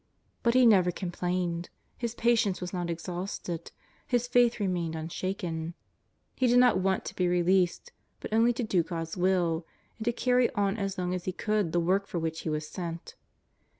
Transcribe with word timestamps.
But 0.41 0.55
he 0.55 0.65
never 0.65 0.91
com 0.91 1.11
plained, 1.11 1.69
his 1.95 2.15
patience 2.15 2.59
was 2.59 2.73
not 2.73 2.89
exhausted, 2.89 3.71
his 4.07 4.27
faith 4.27 4.59
re 4.59 4.65
mained 4.65 4.95
unshaken. 4.95 5.75
He 6.35 6.47
did 6.47 6.57
not 6.57 6.79
want 6.79 7.05
to 7.05 7.15
be 7.15 7.27
released, 7.27 7.91
but 8.19 8.33
only 8.33 8.51
to 8.53 8.63
do 8.63 8.81
God's 8.81 9.15
Will, 9.15 9.63
and 9.99 10.05
to 10.05 10.11
carry 10.11 10.49
on 10.55 10.75
as 10.79 10.97
long 10.97 11.13
as 11.13 11.25
he 11.25 11.31
could 11.31 11.71
the 11.71 11.79
w^ork 11.79 12.07
for 12.07 12.17
which 12.17 12.39
he 12.39 12.49
was 12.49 12.67
sent. 12.67 13.13